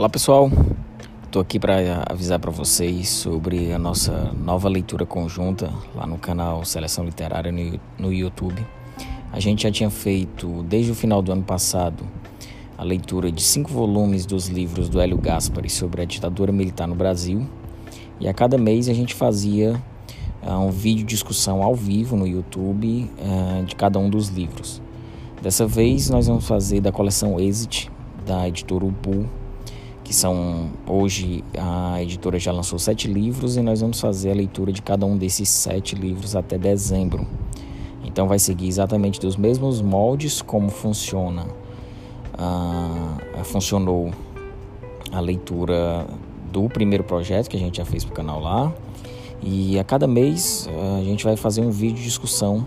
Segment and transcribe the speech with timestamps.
[0.00, 0.50] Olá pessoal,
[1.26, 6.64] estou aqui para avisar para vocês sobre a nossa nova leitura conjunta lá no canal
[6.64, 7.52] Seleção Literária
[7.98, 8.66] no, YouTube.
[9.30, 12.02] A gente já tinha feito desde o final do ano passado
[12.78, 16.94] a leitura de cinco volumes dos livros do Hélio Gaspari sobre a ditadura militar no
[16.94, 17.46] Brasil
[18.18, 19.78] e a cada mês a gente fazia
[20.42, 24.80] uh, um vídeo discussão ao vivo no YouTube uh, de cada um dos livros.
[25.42, 27.92] Dessa vez nós vamos fazer da coleção Exit
[28.24, 29.28] da editora Ubu
[30.10, 34.72] que são hoje a editora já lançou sete livros e nós vamos fazer a leitura
[34.72, 37.24] de cada um desses sete livros até dezembro.
[38.04, 41.46] Então vai seguir exatamente dos mesmos moldes como funciona,
[42.34, 44.10] uh, funcionou
[45.12, 46.04] a leitura
[46.50, 48.74] do primeiro projeto que a gente já fez para o canal lá.
[49.40, 52.66] E a cada mês a gente vai fazer um vídeo de discussão,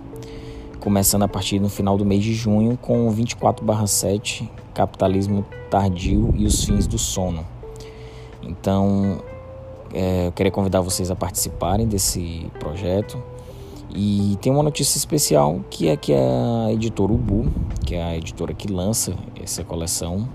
[0.80, 6.64] começando a partir do final do mês de junho com 24/7 Capitalismo Tardio e os
[6.64, 7.46] Fins do Sono.
[8.42, 9.22] Então,
[9.94, 13.22] é, eu queria convidar vocês a participarem desse projeto.
[13.96, 17.46] E tem uma notícia especial que é que a editora Ubu,
[17.86, 20.28] que é a editora que lança essa coleção,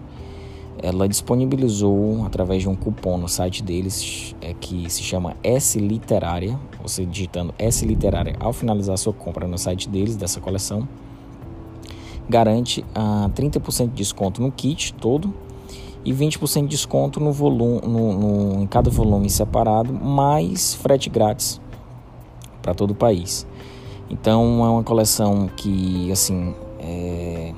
[0.81, 6.59] ela disponibilizou através de um cupom no site deles é, que se chama S Literária.
[6.81, 10.89] Você digitando S Literária ao finalizar a sua compra no site deles dessa coleção,
[12.29, 15.33] garante a 30% de desconto no kit todo
[16.05, 21.61] e 20% de desconto no volume, no, no, em cada volume separado, mais frete grátis
[22.63, 23.47] para todo o país.
[24.11, 27.53] Então é uma coleção que assim é,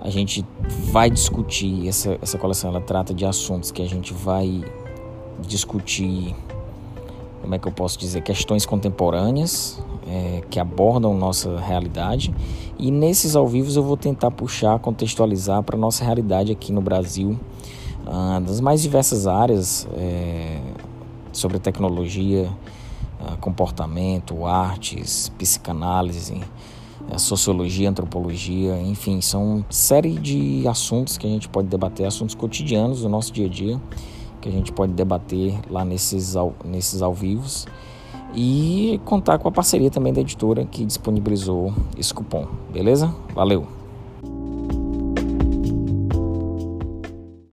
[0.00, 0.44] a gente
[0.90, 2.70] vai discutir essa, essa coleção.
[2.70, 4.64] Ela trata de assuntos que a gente vai
[5.40, 6.34] discutir
[7.40, 12.34] como é que eu posso dizer, questões contemporâneas é, que abordam nossa realidade.
[12.78, 17.40] E nesses ao vivo eu vou tentar puxar, contextualizar para nossa realidade aqui no Brasil,
[18.06, 20.60] ah, das mais diversas áreas é,
[21.32, 22.50] sobre tecnologia,
[23.20, 26.40] ah, comportamento, artes, psicanálise,
[27.18, 33.08] sociologia, antropologia, enfim, são série de assuntos que a gente pode debater, assuntos cotidianos do
[33.08, 33.80] nosso dia a dia
[34.40, 37.66] que a gente pode debater lá nesses ao, nesses ao vivos
[38.34, 43.14] e contar com a parceria também da editora que disponibilizou esse cupom, beleza?
[43.34, 43.81] Valeu!